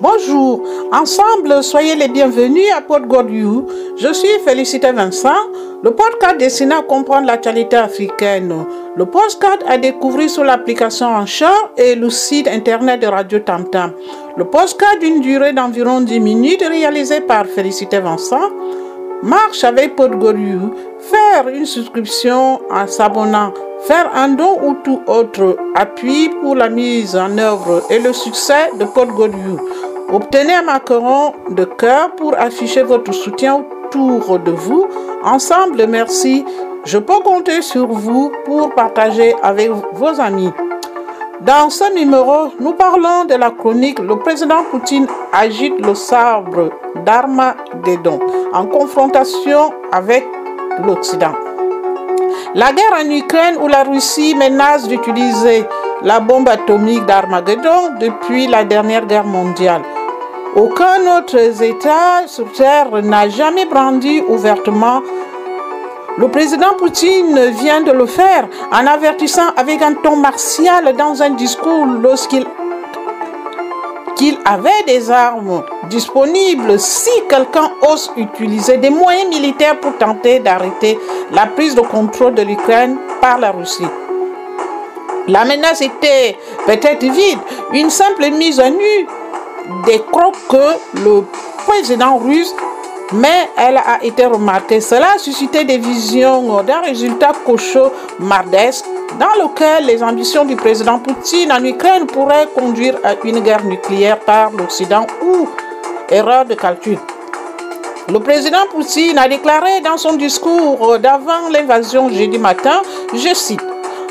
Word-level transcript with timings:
Bonjour, 0.00 0.62
ensemble, 0.92 1.60
soyez 1.60 1.96
les 1.96 2.06
bienvenus 2.06 2.70
à 2.76 2.80
Pod 2.80 3.08
God. 3.08 3.26
Je 3.96 4.12
suis 4.12 4.28
Félicité 4.44 4.92
Vincent. 4.92 5.34
Le 5.82 5.90
podcast 5.90 6.36
destiné 6.38 6.76
à 6.76 6.82
comprendre 6.82 7.26
l'actualité 7.26 7.74
africaine. 7.74 8.64
Le 8.94 9.06
podcast 9.06 9.58
à 9.66 9.76
découvrir 9.76 10.30
sur 10.30 10.44
l'application 10.44 11.08
Anchor 11.08 11.72
et 11.76 11.96
le 11.96 12.10
site 12.10 12.46
internet 12.46 13.00
de 13.00 13.08
Radio 13.08 13.40
Tam 13.40 13.68
Tam. 13.70 13.90
Le 14.36 14.44
podcast 14.44 15.00
d'une 15.00 15.20
durée 15.20 15.52
d'environ 15.52 16.00
10 16.00 16.20
minutes 16.20 16.62
réalisé 16.62 17.20
par 17.20 17.46
Félicité 17.46 17.98
Vincent. 17.98 18.50
Marche 19.24 19.64
avec 19.64 19.96
Pod 19.96 20.16
God. 20.16 20.36
Faire 21.00 21.48
une 21.48 21.66
souscription 21.66 22.60
en 22.70 22.86
s'abonnant 22.86 23.52
faire 23.80 24.10
un 24.14 24.30
don 24.30 24.58
ou 24.62 24.76
tout 24.84 25.00
autre 25.06 25.56
appui 25.74 26.28
pour 26.40 26.56
la 26.56 26.68
mise 26.68 27.16
en 27.16 27.36
œuvre 27.38 27.82
et 27.90 27.98
le 27.98 28.12
succès 28.12 28.70
de 28.78 28.84
Pod 28.84 29.08
God 29.10 29.32
You. 29.32 29.58
Obtenez 30.10 30.54
un 30.54 30.62
macaron 30.62 31.34
de 31.50 31.64
cœur 31.64 32.12
pour 32.16 32.34
afficher 32.38 32.82
votre 32.82 33.12
soutien 33.12 33.56
autour 33.56 34.38
de 34.38 34.52
vous. 34.52 34.86
Ensemble, 35.22 35.86
merci. 35.86 36.46
Je 36.86 36.96
peux 36.96 37.20
compter 37.20 37.60
sur 37.60 37.88
vous 37.88 38.32
pour 38.46 38.74
partager 38.74 39.34
avec 39.42 39.70
vos 39.92 40.18
amis. 40.18 40.50
Dans 41.42 41.68
ce 41.68 41.94
numéro, 41.94 42.48
nous 42.58 42.72
parlons 42.72 43.26
de 43.26 43.34
la 43.34 43.50
chronique 43.50 43.98
Le 43.98 44.16
président 44.16 44.64
Poutine 44.70 45.06
agite 45.30 45.78
le 45.78 45.94
sabre 45.94 46.70
d'Armageddon 47.04 48.18
en 48.54 48.64
confrontation 48.64 49.74
avec 49.92 50.26
l'Occident. 50.86 51.34
La 52.54 52.72
guerre 52.72 52.96
en 52.98 53.10
Ukraine 53.10 53.58
où 53.60 53.68
la 53.68 53.82
Russie 53.82 54.34
menace 54.34 54.88
d'utiliser 54.88 55.66
la 56.02 56.18
bombe 56.18 56.48
atomique 56.48 57.04
d'Armageddon 57.04 57.98
depuis 58.00 58.46
la 58.46 58.64
dernière 58.64 59.04
guerre 59.04 59.26
mondiale. 59.26 59.82
Aucun 60.56 61.18
autre 61.18 61.62
État 61.62 62.26
sur 62.26 62.50
Terre 62.52 62.90
n'a 63.02 63.28
jamais 63.28 63.66
brandi 63.66 64.22
ouvertement. 64.26 65.02
Le 66.16 66.28
président 66.28 66.74
Poutine 66.78 67.50
vient 67.50 67.82
de 67.82 67.92
le 67.92 68.06
faire 68.06 68.48
en 68.72 68.86
avertissant 68.86 69.50
avec 69.56 69.82
un 69.82 69.94
ton 69.94 70.16
martial 70.16 70.96
dans 70.96 71.22
un 71.22 71.30
discours 71.30 71.86
lorsqu'il 71.86 72.46
qu'il 74.16 74.36
avait 74.44 74.82
des 74.84 75.12
armes 75.12 75.62
disponibles 75.88 76.80
si 76.80 77.10
quelqu'un 77.28 77.70
ose 77.88 78.10
utiliser 78.16 78.78
des 78.78 78.90
moyens 78.90 79.28
militaires 79.28 79.78
pour 79.78 79.96
tenter 79.96 80.40
d'arrêter 80.40 80.98
la 81.30 81.46
prise 81.46 81.76
de 81.76 81.82
contrôle 81.82 82.34
de 82.34 82.42
l'Ukraine 82.42 82.98
par 83.20 83.38
la 83.38 83.52
Russie. 83.52 83.86
La 85.28 85.44
menace 85.44 85.82
était 85.82 86.36
peut-être 86.66 87.04
vide, 87.04 87.38
une 87.72 87.90
simple 87.90 88.30
mise 88.30 88.58
à 88.58 88.70
nu 88.70 89.06
crocs 90.10 90.36
que 90.48 90.98
le 91.04 91.24
président 91.66 92.18
russe 92.18 92.54
mais 93.12 93.48
elle 93.56 93.78
a 93.78 94.02
été 94.02 94.26
remarquée. 94.26 94.80
Cela 94.80 95.12
a 95.14 95.18
suscité 95.18 95.64
des 95.64 95.78
visions 95.78 96.62
d'un 96.62 96.80
résultat 96.80 97.32
cauchemardesque 97.44 98.84
dans 99.18 99.42
lequel 99.42 99.86
les 99.86 100.02
ambitions 100.02 100.44
du 100.44 100.56
président 100.56 100.98
Poutine 100.98 101.50
en 101.50 101.64
Ukraine 101.64 102.06
pourraient 102.06 102.48
conduire 102.54 102.98
à 103.04 103.14
une 103.24 103.40
guerre 103.40 103.64
nucléaire 103.64 104.20
par 104.20 104.50
l'Occident 104.50 105.06
ou 105.22 105.48
erreur 106.10 106.44
de 106.44 106.54
calcul. 106.54 106.98
Le 108.12 108.18
président 108.20 108.66
Poutine 108.70 109.18
a 109.18 109.28
déclaré 109.28 109.80
dans 109.80 109.96
son 109.96 110.14
discours 110.14 110.98
d'avant 110.98 111.48
l'invasion 111.50 112.08
jeudi 112.10 112.38
matin, 112.38 112.82
je 113.12 113.34
cite, 113.34 113.60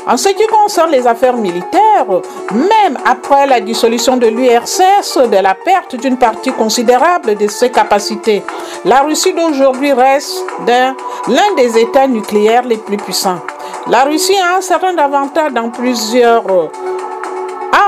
en 0.08 0.16
ce 0.16 0.30
qui 0.30 0.46
concerne 0.46 0.90
les 0.90 1.06
affaires 1.06 1.36
militaires, 1.36 2.06
même 2.52 2.98
après 3.04 3.46
la 3.46 3.60
dissolution 3.60 4.16
de 4.16 4.26
l'URSS, 4.26 5.18
de 5.18 5.36
la 5.36 5.54
perte 5.54 5.96
d'une 5.96 6.16
partie 6.16 6.50
considérable 6.50 7.36
de 7.36 7.46
ses 7.46 7.70
capacités, 7.70 8.42
la 8.86 9.02
Russie 9.02 9.34
d'aujourd'hui 9.34 9.92
reste 9.92 10.44
l'un 10.66 11.54
des 11.56 11.78
États 11.78 12.06
nucléaires 12.06 12.64
les 12.64 12.78
plus 12.78 12.96
puissants. 12.96 13.40
La 13.86 14.04
Russie 14.04 14.36
a 14.38 14.56
un 14.56 14.60
certain 14.62 14.96
avantage 14.96 15.52
dans 15.52 15.68
plusieurs 15.68 16.44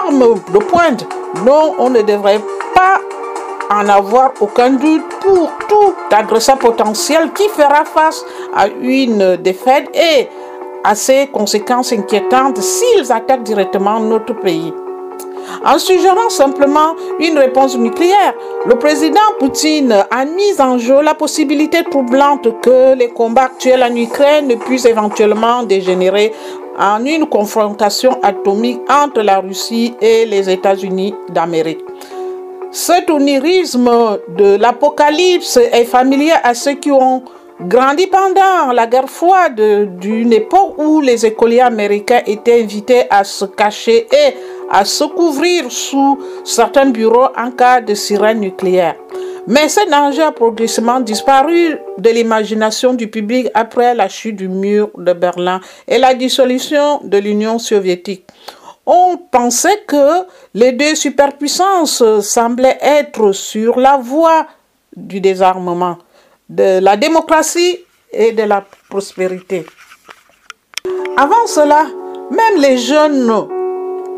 armes 0.05 0.41
de 0.53 0.59
pointe 0.59 1.07
dont 1.47 1.75
on 1.79 1.89
ne 1.89 2.03
devrait 2.03 2.41
pas 2.75 3.01
en 3.71 3.89
avoir 3.89 4.33
aucun 4.41 4.71
doute 4.71 5.09
pour 5.21 5.51
tout 5.69 5.95
agresseur 6.11 6.59
potentiel 6.59 7.33
qui 7.33 7.49
fera 7.49 7.85
face 7.85 8.25
à 8.55 8.67
une 8.67 9.37
défaite 9.37 9.89
et 9.95 10.29
à 10.85 10.95
ses 10.95 11.27
conséquences 11.27 11.93
inquiétantes 11.93 12.59
s'ils 12.59 13.13
attaquent 13.13 13.43
directement 13.43 14.01
notre 14.01 14.35
pays. 14.41 14.73
En 15.65 15.79
suggérant 15.79 16.31
simplement 16.31 16.95
une 17.19 17.39
réponse 17.39 17.77
nucléaire, 17.77 18.35
le 18.67 18.77
président 18.77 19.21
Poutine 19.39 20.05
a 20.11 20.25
mis 20.25 20.61
en 20.61 20.79
jeu 20.79 21.03
la 21.03 21.15
possibilité 21.15 21.83
troublante 21.85 22.61
que 22.61 22.95
les 22.95 23.09
combats 23.09 23.45
actuels 23.45 23.83
en 23.83 23.95
Ukraine 23.95 24.59
puissent 24.59 24.87
éventuellement 24.87 25.63
dégénérer 25.63 26.33
en 26.79 27.05
une 27.05 27.27
confrontation 27.27 28.19
atomique 28.23 28.81
entre 28.91 29.21
la 29.23 29.41
Russie 29.41 29.95
et 30.01 30.25
les 30.25 30.49
États-Unis 30.49 31.15
d'Amérique. 31.29 31.85
Cet 32.71 33.11
onirisme 33.11 33.91
de 34.29 34.57
l'apocalypse 34.57 35.57
est 35.57 35.85
familier 35.85 36.33
à 36.43 36.55
ceux 36.55 36.75
qui 36.75 36.93
ont 36.93 37.23
grandi 37.67 38.07
pendant 38.07 38.73
la 38.73 38.87
guerre 38.87 39.09
froide 39.09 39.99
d'une 39.99 40.33
époque 40.33 40.79
où 40.79 41.01
les 41.01 41.27
écoliers 41.27 41.61
américains 41.61 42.23
étaient 42.27 42.63
invités 42.63 43.05
à 43.11 43.25
se 43.25 43.45
cacher 43.45 44.07
et 44.11 44.35
à 44.71 44.85
se 44.85 45.05
couvrir 45.05 45.71
sous 45.71 46.19
certains 46.45 46.87
bureaux 46.87 47.29
en 47.37 47.51
cas 47.51 47.81
de 47.81 47.95
sirène 47.95 48.41
nucléaire. 48.41 48.97
Mais 49.47 49.69
ce 49.69 49.89
danger 49.91 50.23
a 50.23 50.33
progressivement 50.33 51.01
disparu 51.01 51.77
de 51.99 52.11
l'imagination 52.11 52.95
du 52.95 53.09
public 53.09 53.49
après 53.55 53.95
la 53.95 54.09
chute 54.09 54.37
du 54.37 54.49
mur 54.49 54.91
de 54.97 55.13
Berlin 55.13 55.61
et 55.89 55.99
la 55.99 56.15
dissolution 56.15 57.01
de 57.03 57.19
l'Union 57.19 57.59
soviétique. 57.59 58.27
On 58.87 59.17
pensait 59.17 59.83
que 59.87 60.27
les 60.55 60.73
deux 60.73 60.95
superpuissances 60.95 62.03
semblaient 62.21 62.79
être 62.81 63.33
sur 63.33 63.79
la 63.79 63.97
voie 63.97 64.47
du 64.97 65.21
désarmement 65.21 65.99
de 66.51 66.81
la 66.81 66.97
démocratie 66.97 67.79
et 68.13 68.33
de 68.33 68.43
la 68.43 68.65
prospérité. 68.89 69.65
Avant 71.17 71.47
cela, 71.47 71.87
même 72.31 72.61
les 72.61 72.77
jeunes 72.77 73.33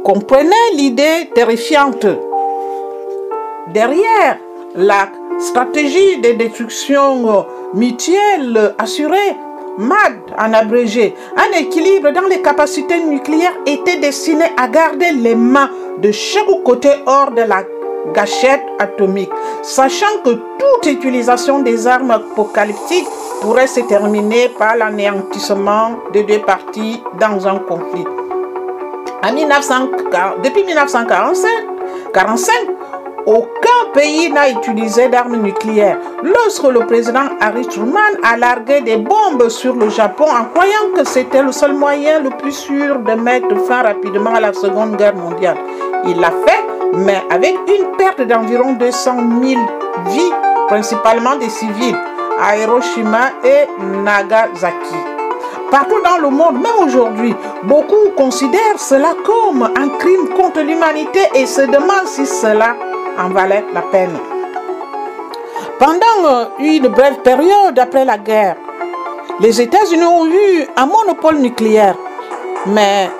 comprenaient 0.02 0.70
l'idée 0.74 1.30
terrifiante. 1.34 2.06
Derrière 3.74 4.38
la 4.74 5.10
stratégie 5.38 6.20
de 6.22 6.32
destruction 6.32 7.46
mutuelle 7.74 8.74
assurée, 8.78 9.36
MAD 9.76 10.14
en 10.38 10.52
abrégé, 10.54 11.14
un 11.36 11.58
équilibre 11.58 12.12
dans 12.12 12.28
les 12.28 12.40
capacités 12.40 13.04
nucléaires 13.04 13.56
était 13.66 13.98
destiné 13.98 14.46
à 14.56 14.68
garder 14.68 15.12
les 15.12 15.34
mains 15.34 15.70
de 15.98 16.10
chaque 16.10 16.62
côté 16.64 16.88
hors 17.06 17.30
de 17.30 17.42
la 17.42 17.62
gâchette 18.14 18.64
atomique, 18.78 19.30
sachant 19.62 20.18
que 20.24 20.30
toute 20.30 20.86
utilisation 20.86 21.60
des 21.60 21.86
armes 21.86 22.10
apocalyptiques 22.10 23.08
pourrait 23.40 23.66
se 23.66 23.80
terminer 23.80 24.48
par 24.48 24.76
l'anéantissement 24.76 25.98
des 26.12 26.22
deux 26.22 26.40
parties 26.40 27.02
dans 27.18 27.46
un 27.46 27.58
conflit. 27.58 28.06
En 29.24 29.32
1940, 29.32 30.42
depuis 30.42 30.64
1945, 30.64 31.48
45, 32.12 32.52
aucun 33.26 33.92
pays 33.94 34.30
n'a 34.30 34.50
utilisé 34.50 35.08
d'armes 35.08 35.36
nucléaires. 35.36 35.98
Lorsque 36.22 36.64
le 36.64 36.80
président 36.86 37.28
Harry 37.40 37.64
Truman 37.66 38.00
a 38.24 38.36
largué 38.36 38.80
des 38.80 38.96
bombes 38.96 39.48
sur 39.48 39.74
le 39.74 39.88
Japon 39.90 40.24
en 40.24 40.44
croyant 40.46 40.90
que 40.96 41.04
c'était 41.04 41.42
le 41.42 41.52
seul 41.52 41.74
moyen 41.74 42.20
le 42.20 42.30
plus 42.30 42.52
sûr 42.52 42.98
de 42.98 43.12
mettre 43.12 43.54
fin 43.66 43.82
rapidement 43.82 44.34
à 44.34 44.40
la 44.40 44.52
Seconde 44.52 44.96
Guerre 44.96 45.14
mondiale, 45.14 45.56
il 46.04 46.18
l'a 46.18 46.32
fait, 46.44 46.64
mais 46.92 47.22
avec 47.30 47.54
une 47.68 47.96
perte 47.96 48.22
d'environ 48.22 48.72
200 48.74 49.16
000 49.42 49.60
vies, 50.08 50.32
principalement 50.68 51.36
des 51.36 51.48
civils, 51.48 51.96
à 52.40 52.56
Hiroshima 52.56 53.30
et 53.44 53.66
Nagasaki. 54.02 54.94
Partout 55.70 56.02
dans 56.04 56.18
le 56.18 56.28
monde, 56.28 56.56
même 56.56 56.86
aujourd'hui, 56.86 57.34
beaucoup 57.62 58.10
considèrent 58.16 58.78
cela 58.78 59.14
comme 59.24 59.62
un 59.62 59.88
crime 59.98 60.28
contre 60.36 60.60
l'humanité 60.60 61.20
et 61.34 61.46
se 61.46 61.62
demandent 61.62 62.06
si 62.06 62.26
cela 62.26 62.76
en 63.18 63.30
valait 63.30 63.64
la 63.72 63.82
peine. 63.82 64.18
Pendant 65.78 66.50
une 66.58 66.88
brève 66.88 67.20
période 67.22 67.78
après 67.78 68.04
la 68.04 68.18
guerre, 68.18 68.56
les 69.40 69.60
États-Unis 69.60 70.04
ont 70.04 70.26
eu 70.26 70.66
un 70.76 70.86
monopole 70.86 71.38
nucléaire. 71.38 71.96
Mais 72.66 73.10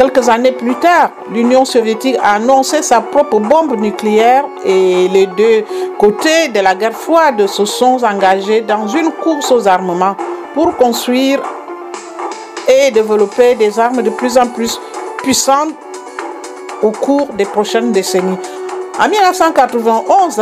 quelques 0.00 0.30
années 0.30 0.52
plus 0.52 0.76
tard, 0.76 1.10
l'Union 1.30 1.66
soviétique 1.66 2.16
a 2.22 2.36
annoncé 2.36 2.80
sa 2.80 3.02
propre 3.02 3.38
bombe 3.38 3.78
nucléaire 3.78 4.44
et 4.64 5.08
les 5.08 5.26
deux 5.26 5.62
côtés 5.98 6.48
de 6.48 6.60
la 6.60 6.74
guerre 6.74 6.94
froide 6.94 7.46
se 7.46 7.66
sont 7.66 8.02
engagés 8.02 8.62
dans 8.62 8.86
une 8.88 9.10
course 9.12 9.52
aux 9.52 9.68
armements 9.68 10.16
pour 10.54 10.74
construire 10.78 11.42
et 12.66 12.90
développer 12.92 13.56
des 13.56 13.78
armes 13.78 14.00
de 14.00 14.08
plus 14.08 14.38
en 14.38 14.46
plus 14.46 14.80
puissantes 15.18 15.74
au 16.82 16.92
cours 16.92 17.26
des 17.34 17.44
prochaines 17.44 17.92
décennies. 17.92 18.38
En 18.98 19.06
1991, 19.06 20.40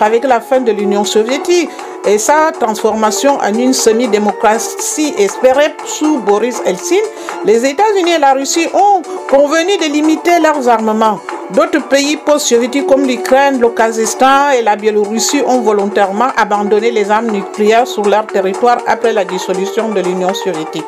avec 0.00 0.22
la 0.22 0.40
fin 0.40 0.60
de 0.60 0.70
l'Union 0.70 1.04
soviétique 1.04 1.68
et 2.06 2.18
sa 2.18 2.50
transformation 2.52 3.38
en 3.38 3.54
une 3.54 3.72
semi-démocratie 3.72 5.14
espérée 5.18 5.74
sous 5.84 6.18
Boris 6.18 6.60
Eltsine, 6.64 6.98
les 7.44 7.64
États-Unis 7.66 8.12
et 8.12 8.18
la 8.18 8.32
Russie 8.32 8.66
ont 8.72 9.02
convenu 9.28 9.76
de 9.78 9.92
limiter 9.92 10.38
leurs 10.42 10.68
armements. 10.68 11.20
D'autres 11.50 11.88
pays 11.88 12.16
post-soviétiques 12.16 12.86
comme 12.86 13.06
l'Ukraine, 13.06 13.60
le 13.60 13.70
Kazakhstan 13.70 14.50
et 14.50 14.62
la 14.62 14.76
Biélorussie 14.76 15.42
ont 15.46 15.60
volontairement 15.60 16.28
abandonné 16.36 16.90
les 16.90 17.10
armes 17.10 17.30
nucléaires 17.30 17.86
sur 17.88 18.04
leur 18.08 18.26
territoire 18.26 18.78
après 18.86 19.12
la 19.12 19.24
dissolution 19.24 19.88
de 19.88 20.00
l'Union 20.00 20.32
soviétique. 20.32 20.84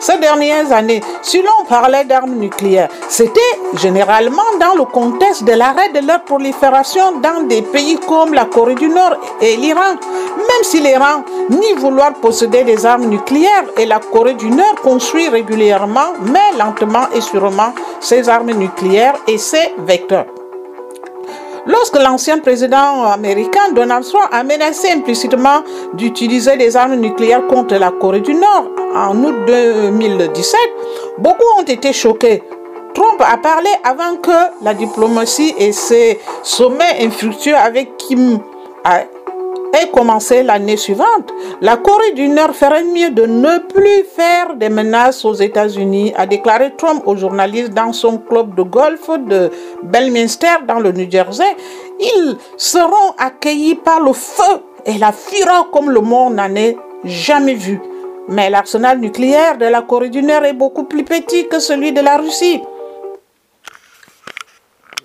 Ces 0.00 0.18
dernières 0.18 0.70
années, 0.72 1.02
si 1.22 1.42
l'on 1.42 1.64
parlait 1.68 2.04
d'armes 2.04 2.34
nucléaires, 2.34 2.88
c'était 3.08 3.40
généralement 3.74 4.42
dans 4.60 4.74
le 4.74 4.84
contexte 4.84 5.44
de 5.44 5.52
l'arrêt 5.52 5.90
de 5.90 6.06
leur 6.06 6.22
prolifération 6.22 7.18
dans 7.20 7.42
des 7.42 7.62
pays 7.62 7.98
comme 8.06 8.32
la 8.32 8.44
Corée 8.44 8.76
du 8.76 8.88
Nord 8.88 9.16
et 9.40 9.56
l'Iran. 9.56 9.94
Même 10.36 10.62
si 10.62 10.80
l'Iran 10.80 11.24
ni 11.50 11.72
vouloir 11.74 12.14
posséder 12.14 12.62
des 12.62 12.86
armes 12.86 13.06
nucléaires 13.06 13.64
et 13.76 13.86
la 13.86 13.98
Corée 13.98 14.34
du 14.34 14.50
Nord 14.50 14.76
construit 14.82 15.28
régulièrement, 15.28 16.12
mais 16.22 16.56
lentement 16.56 17.08
et 17.14 17.20
sûrement, 17.20 17.72
ses 18.00 18.28
armes 18.28 18.52
nucléaires 18.52 19.16
et 19.26 19.38
ses 19.38 19.74
vecteurs. 19.78 20.37
Lorsque 21.68 21.98
l'ancien 21.98 22.38
président 22.38 23.04
américain 23.04 23.72
Donald 23.74 24.02
Trump 24.02 24.30
a 24.32 24.42
menacé 24.42 24.90
implicitement 24.90 25.62
d'utiliser 25.92 26.56
des 26.56 26.74
armes 26.78 26.94
nucléaires 26.94 27.46
contre 27.46 27.76
la 27.76 27.90
Corée 27.90 28.22
du 28.22 28.32
Nord 28.32 28.70
en 28.94 29.14
août 29.22 29.34
2017, 29.46 30.58
beaucoup 31.18 31.44
ont 31.58 31.64
été 31.64 31.92
choqués. 31.92 32.42
Trump 32.94 33.20
a 33.20 33.36
parlé 33.36 33.68
avant 33.84 34.16
que 34.16 34.64
la 34.64 34.72
diplomatie 34.72 35.54
et 35.58 35.72
ses 35.72 36.18
sommets 36.42 37.02
infructueux 37.02 37.54
avec 37.54 37.98
Kim 37.98 38.40
ait 39.74 39.90
commencé 39.90 40.42
l'année 40.42 40.76
suivante, 40.76 41.32
la 41.60 41.76
Corée 41.76 42.12
du 42.12 42.28
Nord 42.28 42.54
ferait 42.54 42.84
mieux 42.84 43.10
de 43.10 43.26
ne 43.26 43.58
plus 43.58 44.04
faire 44.04 44.54
des 44.56 44.68
menaces 44.68 45.24
aux 45.24 45.34
États-Unis, 45.34 46.12
a 46.16 46.26
déclaré 46.26 46.74
Trump 46.76 47.02
aux 47.06 47.16
journalistes 47.16 47.72
dans 47.72 47.92
son 47.92 48.18
club 48.18 48.54
de 48.54 48.62
golf 48.62 49.08
de 49.08 49.50
Belminster 49.82 50.64
dans 50.66 50.80
le 50.80 50.92
New 50.92 51.10
Jersey. 51.10 51.56
Ils 52.00 52.36
seront 52.56 53.14
accueillis 53.18 53.76
par 53.76 54.00
le 54.00 54.12
feu 54.12 54.62
et 54.86 54.98
la 54.98 55.12
fureur 55.12 55.70
comme 55.70 55.90
le 55.90 56.00
monde 56.00 56.34
n'en 56.34 56.54
ait 56.54 56.76
jamais 57.04 57.54
vu. 57.54 57.80
Mais 58.28 58.50
l'arsenal 58.50 58.98
nucléaire 58.98 59.56
de 59.56 59.64
la 59.64 59.82
Corée 59.82 60.10
du 60.10 60.22
Nord 60.22 60.44
est 60.44 60.52
beaucoup 60.52 60.84
plus 60.84 61.04
petit 61.04 61.48
que 61.48 61.58
celui 61.58 61.92
de 61.92 62.00
la 62.00 62.18
Russie. 62.18 62.60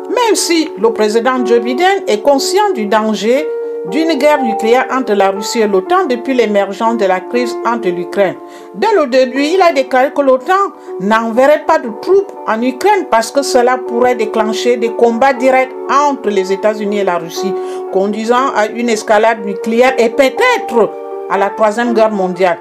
Même 0.09 0.35
si 0.35 0.69
le 0.77 0.91
président 0.91 1.45
Joe 1.45 1.59
Biden 1.59 2.03
est 2.07 2.21
conscient 2.21 2.71
du 2.73 2.85
danger 2.85 3.47
d'une 3.91 4.13
guerre 4.13 4.41
nucléaire 4.41 4.87
entre 4.91 5.13
la 5.13 5.31
Russie 5.31 5.59
et 5.59 5.67
l'OTAN 5.67 6.05
depuis 6.05 6.33
l'émergence 6.33 6.97
de 6.97 7.05
la 7.05 7.19
crise 7.19 7.55
entre 7.65 7.89
l'Ukraine. 7.89 8.35
Dès 8.75 8.93
le 8.95 9.07
début, 9.07 9.43
il 9.43 9.61
a 9.61 9.73
déclaré 9.73 10.11
que 10.13 10.21
l'OTAN 10.21 10.53
n'enverrait 11.01 11.65
pas 11.65 11.79
de 11.79 11.89
troupes 12.01 12.31
en 12.47 12.61
Ukraine 12.61 13.07
parce 13.11 13.31
que 13.31 13.41
cela 13.41 13.77
pourrait 13.77 14.15
déclencher 14.15 14.77
des 14.77 14.91
combats 14.93 15.33
directs 15.33 15.75
entre 15.89 16.29
les 16.29 16.51
États-Unis 16.53 16.99
et 16.99 17.03
la 17.03 17.17
Russie, 17.17 17.53
conduisant 17.91 18.53
à 18.55 18.67
une 18.67 18.89
escalade 18.89 19.45
nucléaire 19.45 19.93
et 19.97 20.09
peut-être 20.09 20.91
à 21.29 21.37
la 21.37 21.49
Troisième 21.49 21.93
Guerre 21.93 22.11
mondiale. 22.11 22.59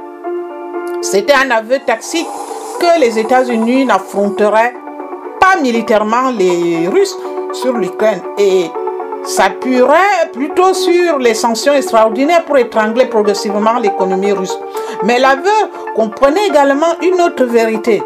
C'était 1.03 1.35
un 1.35 1.51
aveu 1.51 1.79
tacite 1.87 2.27
que 2.81 3.01
les 3.01 3.19
États-Unis 3.19 3.85
n'affronteraient 3.85 4.75
pas 5.41 5.61
militairement 5.61 6.31
les 6.37 6.89
Russes 6.89 7.17
sur 7.53 7.75
l'Ukraine 7.75 8.23
et 8.39 8.67
s'appuierait 9.25 10.31
plutôt 10.33 10.75
sur 10.75 11.19
les 11.19 11.35
sanctions 11.35 11.75
extraordinaires 11.75 12.45
pour 12.45 12.59
étrangler 12.59 13.07
progressivement 13.07 13.79
l'économie 13.79 14.33
russe. 14.33 14.57
Mais 15.05 15.19
l'aveu 15.19 15.51
comprenait 15.95 16.47
également 16.49 16.95
une 17.03 17.21
autre 17.21 17.45
vérité. 17.45 18.03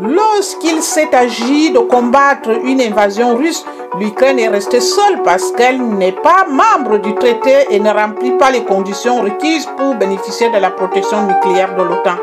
Lorsqu'il 0.00 0.82
s'est 0.82 1.14
agi 1.14 1.70
de 1.70 1.78
combattre 1.78 2.50
une 2.64 2.80
invasion 2.80 3.36
russe, 3.36 3.64
l'Ukraine 4.00 4.40
est 4.40 4.48
restée 4.48 4.80
seule 4.80 5.22
parce 5.22 5.52
qu'elle 5.52 5.80
n'est 5.80 6.12
pas 6.12 6.46
membre 6.48 6.98
du 6.98 7.14
traité 7.14 7.66
et 7.70 7.78
ne 7.78 7.90
remplit 7.90 8.32
pas 8.32 8.50
les 8.50 8.64
conditions 8.64 9.20
requises 9.20 9.68
pour 9.76 9.94
bénéficier 9.94 10.50
de 10.50 10.58
la 10.58 10.70
protection 10.70 11.22
nucléaire 11.26 11.76
de 11.76 11.82
l'OTAN. 11.82 12.16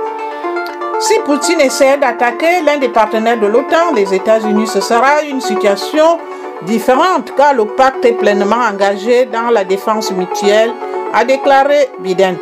Si 0.99 1.13
Poutine 1.25 1.61
essaie 1.61 1.97
d'attaquer 1.97 2.61
l'un 2.63 2.77
des 2.77 2.89
partenaires 2.89 3.39
de 3.39 3.47
l'OTAN, 3.47 3.93
les 3.95 4.13
États-Unis, 4.13 4.67
ce 4.67 4.81
sera 4.81 5.23
une 5.23 5.41
situation 5.41 6.19
différente 6.65 7.33
car 7.35 7.53
le 7.53 7.65
pacte 7.65 8.05
est 8.05 8.13
pleinement 8.13 8.63
engagé 8.71 9.25
dans 9.25 9.49
la 9.49 9.63
défense 9.63 10.11
mutuelle, 10.11 10.71
a 11.13 11.25
déclaré 11.25 11.89
Biden. 11.99 12.37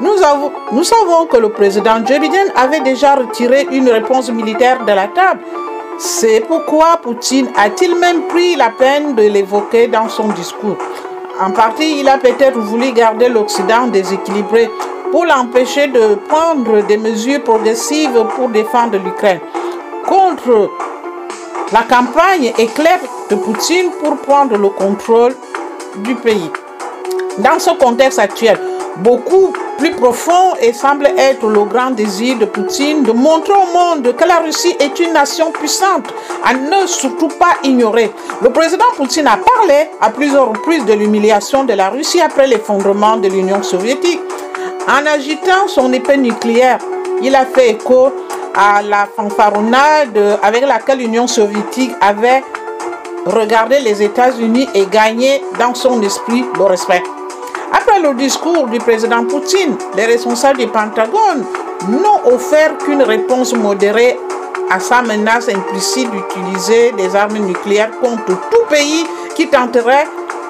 Nous, 0.00 0.14
nous 0.72 0.84
savons 0.84 1.26
que 1.26 1.36
le 1.36 1.50
président 1.50 2.04
Joe 2.04 2.18
Biden 2.18 2.52
avait 2.56 2.80
déjà 2.80 3.14
retiré 3.14 3.66
une 3.70 3.88
réponse 3.88 4.30
militaire 4.30 4.84
de 4.84 4.92
la 4.92 5.08
table. 5.08 5.40
C'est 5.98 6.40
pourquoi 6.40 6.96
Poutine 7.02 7.48
a-t-il 7.56 7.94
même 7.96 8.22
pris 8.22 8.56
la 8.56 8.70
peine 8.70 9.14
de 9.14 9.22
l'évoquer 9.22 9.86
dans 9.86 10.08
son 10.08 10.28
discours? 10.28 10.78
En 11.40 11.50
partie, 11.50 12.00
il 12.00 12.08
a 12.08 12.18
peut-être 12.18 12.58
voulu 12.58 12.92
garder 12.92 13.28
l'Occident 13.28 13.86
déséquilibré 13.86 14.70
pour 15.10 15.24
l'empêcher 15.24 15.88
de 15.88 16.16
prendre 16.28 16.82
des 16.86 16.96
mesures 16.96 17.42
progressives 17.42 18.24
pour 18.34 18.48
défendre 18.48 18.98
l'Ukraine 18.98 19.40
contre 20.06 20.70
la 21.72 21.82
campagne 21.82 22.52
est 22.58 22.74
claire 22.74 23.00
de 23.30 23.34
Poutine 23.34 23.90
pour 24.02 24.16
prendre 24.18 24.56
le 24.56 24.68
contrôle 24.68 25.34
du 26.04 26.14
pays. 26.16 26.50
Dans 27.38 27.58
ce 27.58 27.70
contexte 27.70 28.18
actuel, 28.18 28.58
beaucoup 28.98 29.52
plus 29.78 29.92
profond 29.92 30.54
et 30.60 30.74
semble 30.74 31.06
être 31.16 31.48
le 31.48 31.64
grand 31.64 31.92
désir 31.92 32.36
de 32.38 32.44
Poutine 32.44 33.02
de 33.02 33.12
montrer 33.12 33.54
au 33.54 33.72
monde 33.72 34.14
que 34.14 34.24
la 34.24 34.40
Russie 34.40 34.76
est 34.78 35.00
une 35.00 35.14
nation 35.14 35.50
puissante 35.50 36.12
à 36.44 36.52
ne 36.52 36.86
surtout 36.86 37.28
pas 37.28 37.56
ignorer. 37.64 38.12
Le 38.42 38.50
président 38.50 38.84
Poutine 38.96 39.26
a 39.26 39.38
parlé 39.38 39.88
à 40.00 40.10
plusieurs 40.10 40.48
reprises 40.48 40.84
de 40.84 40.92
l'humiliation 40.92 41.64
de 41.64 41.72
la 41.72 41.88
Russie 41.88 42.20
après 42.20 42.46
l'effondrement 42.46 43.16
de 43.16 43.28
l'Union 43.28 43.62
soviétique. 43.62 44.20
En 44.86 45.06
agitant 45.06 45.68
son 45.68 45.90
épée 45.92 46.18
nucléaire, 46.18 46.78
il 47.22 47.34
a 47.34 47.46
fait 47.46 47.70
écho 47.70 48.12
à 48.54 48.82
la 48.82 49.06
fanfaronnade 49.16 50.38
avec 50.42 50.66
laquelle 50.66 50.98
l'Union 50.98 51.26
soviétique 51.26 51.92
avait 52.00 52.42
regardé 53.26 53.78
les 53.80 54.02
États-Unis 54.02 54.68
et 54.74 54.86
gagné 54.86 55.42
dans 55.58 55.74
son 55.74 56.02
esprit 56.02 56.44
le 56.56 56.64
respect. 56.64 57.02
Après 57.72 58.00
le 58.00 58.14
discours 58.14 58.66
du 58.66 58.78
président 58.78 59.24
Poutine, 59.24 59.76
les 59.96 60.06
responsables 60.06 60.58
du 60.58 60.66
Pentagone 60.66 61.44
n'ont 61.88 62.34
offert 62.34 62.76
qu'une 62.78 63.02
réponse 63.02 63.54
modérée 63.54 64.18
à 64.70 64.78
sa 64.80 65.02
menace 65.02 65.48
implicite 65.48 66.10
d'utiliser 66.10 66.92
des 66.92 67.14
armes 67.16 67.38
nucléaires 67.38 67.90
contre 68.00 68.26
tout 68.50 68.66
pays 68.68 69.06
qui 69.34 69.48
tenterait 69.48 70.06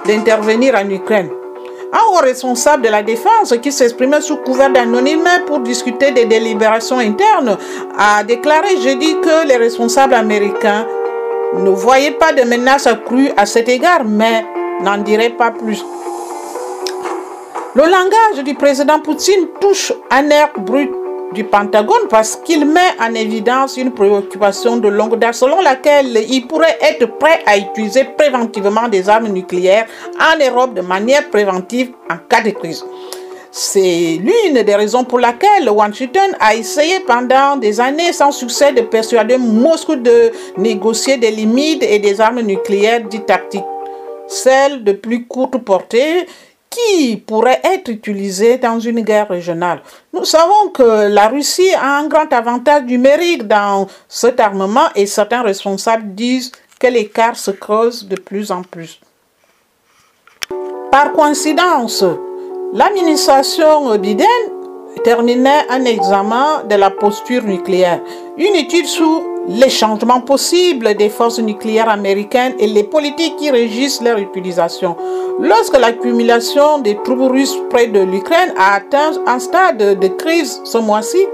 d'intervenir 0.07 0.75
en 0.75 0.89
Ukraine. 0.89 1.31
Un 1.95 2.01
haut 2.11 2.23
responsable 2.23 2.85
de 2.85 2.89
la 2.89 3.03
défense 3.03 3.55
qui 3.63 3.71
s'exprimait 3.71 4.23
sous 4.23 4.37
couvert 4.39 4.71
d'anonymat 4.71 5.41
pour 5.47 5.61
discuter 5.61 6.11
des 6.13 6.25
délibérations 6.25 6.99
internes 6.99 7.59
a 7.99 8.25
déclaré 8.25 8.79
jeudi 8.81 9.15
que 9.21 9.47
les 9.47 9.57
responsables 9.57 10.15
américains 10.15 10.87
ne 11.55 11.69
voyaient 11.69 12.13
pas 12.13 12.33
de 12.33 12.45
menaces 12.45 12.87
accrues 12.87 13.31
à 13.37 13.45
cet 13.45 13.69
égard, 13.69 14.05
mais 14.07 14.47
n'en 14.81 14.97
diraient 14.97 15.37
pas 15.37 15.51
plus. 15.51 15.85
Le 17.75 17.83
langage 17.83 18.43
du 18.45 18.55
président 18.55 19.01
Poutine 19.01 19.49
touche 19.61 19.93
un 20.11 20.31
air 20.31 20.51
brut 20.57 20.91
du 21.33 21.45
Pentagone 21.45 22.09
parce 22.09 22.37
qu'il 22.37 22.65
met 22.67 22.81
en 23.01 23.15
évidence 23.15 23.77
une 23.77 23.93
préoccupation 23.93 24.77
de 24.77 24.89
longue 24.89 25.19
date 25.19 25.35
selon 25.35 25.61
laquelle 25.61 26.19
il 26.29 26.47
pourrait 26.47 26.79
être 26.81 27.07
prêt 27.19 27.41
à 27.47 27.57
utiliser 27.57 28.05
préventivement 28.05 28.89
des 28.89 29.09
armes 29.09 29.29
nucléaires 29.29 29.87
en 30.21 30.39
Europe 30.45 30.75
de 30.75 30.81
manière 30.81 31.29
préventive 31.31 31.93
en 32.11 32.17
cas 32.29 32.43
de 32.43 32.51
crise. 32.51 32.85
C'est 33.51 34.19
l'une 34.19 34.63
des 34.63 34.75
raisons 34.75 35.05
pour 35.05 35.19
laquelle 35.19 35.69
Washington 35.69 36.35
a 36.41 36.55
essayé 36.55 37.01
pendant 37.01 37.57
des 37.57 37.81
années 37.81 38.13
sans 38.13 38.33
succès 38.33 38.73
de 38.73 38.81
persuader 38.81 39.37
Moscou 39.37 39.97
de 39.97 40.33
négocier 40.57 41.19
des 41.19 41.31
limites 41.31 41.83
et 41.83 41.99
des 41.99 42.21
armes 42.21 42.41
nucléaires 42.41 43.03
dites 43.05 43.27
tactiques, 43.27 43.61
celles 44.27 44.83
de 44.83 44.93
plus 44.93 45.27
courte 45.27 45.59
portée 45.59 46.27
qui 46.73 47.17
pourrait 47.19 47.61
être 47.63 47.89
utilisé 47.89 48.57
dans 48.57 48.81
une 48.81 49.03
guerre 49.03 49.29
régionale. 49.29 49.83
Nous 50.13 50.25
savons 50.25 50.71
que 50.73 51.09
la 51.09 51.29
Russie 51.29 51.73
a 51.75 51.99
un 51.99 52.09
grand 52.09 52.33
avantage 52.33 52.85
numérique 52.85 53.47
dans 53.47 53.87
cet 54.09 54.41
armement 54.41 54.89
et 54.95 55.07
certains 55.07 55.43
responsables 55.43 56.15
disent 56.15 56.51
que 56.81 56.87
l'écart 56.87 57.37
se 57.37 57.51
creuse 57.51 58.09
de 58.09 58.17
plus 58.17 58.51
en 58.51 58.63
plus. 58.63 59.01
Par 60.91 61.13
coïncidence, 61.13 62.05
l'administration 62.73 63.97
Biden 63.99 64.27
terminait 65.05 65.65
un 65.69 65.85
examen 65.85 66.65
de 66.69 66.75
la 66.75 66.91
posture 66.91 67.43
nucléaire. 67.45 68.01
Une 68.37 68.57
étude 68.57 68.87
sur 68.87 69.32
les 69.49 69.69
changements 69.71 70.21
possibles 70.21 70.95
des 70.95 71.09
forces 71.09 71.41
nucléaires 71.41 71.89
américaines 71.89 72.55
et 72.59 72.67
les 72.67 72.85
politiques 72.85 73.37
qui 73.37 73.51
régissent 73.51 74.01
leur 74.01 74.19
utilisation. 74.19 74.97
Lorsque 75.41 75.79
l'accumulation 75.79 76.79
des 76.79 76.97
troupes 77.03 77.31
russes 77.33 77.57
près 77.71 77.89
de 77.89 78.01
l'Ukraine 78.01 78.55
a 78.57 78.75
atteint 78.75 79.13
un 79.27 79.39
stade 79.39 79.99
de 79.99 80.09
crise 80.09 80.61
ce 80.65 80.79
mois-ci, 80.79 81.27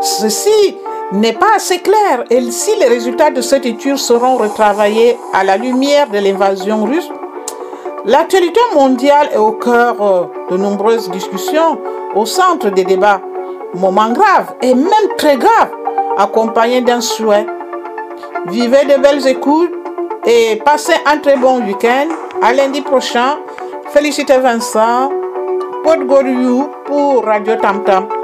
ceci 0.00 0.76
n'est 1.12 1.32
pas 1.32 1.54
assez 1.56 1.78
clair 1.78 2.24
et 2.30 2.40
si 2.50 2.70
les 2.78 2.86
résultats 2.86 3.30
de 3.30 3.40
cette 3.40 3.66
étude 3.66 3.96
seront 3.96 4.36
retravaillés 4.36 5.16
à 5.32 5.44
la 5.44 5.56
lumière 5.56 6.08
de 6.08 6.18
l'invasion 6.18 6.84
russe, 6.84 7.10
l'actualité 8.04 8.60
mondiale 8.74 9.28
est 9.32 9.38
au 9.38 9.52
cœur 9.52 9.96
euh, 10.00 10.24
de 10.50 10.56
nombreuses 10.56 11.10
discussions, 11.10 11.78
au 12.14 12.26
centre 12.26 12.70
des 12.70 12.84
débats. 12.84 13.20
Moment 13.74 14.10
grave 14.10 14.54
et 14.62 14.74
même 14.74 15.08
très 15.16 15.36
grave, 15.36 15.70
accompagné 16.20 16.82
d'un 16.82 17.00
souhait. 17.00 17.46
Vivez 18.48 18.84
de 18.84 19.00
belles 19.00 19.26
écoutes 19.26 19.72
et 20.26 20.56
passez 20.64 20.94
un 21.06 21.18
très 21.18 21.36
bon 21.36 21.64
week-end. 21.64 22.08
À 22.42 22.52
lundi 22.52 22.82
prochain. 22.82 23.38
Félicitez 23.88 24.38
Vincent. 24.38 25.10
Pod 25.82 26.06
pour 26.86 27.24
Radio 27.24 27.56
Tam 27.56 27.82
Tam. 27.84 28.19